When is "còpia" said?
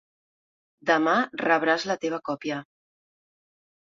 2.31-2.57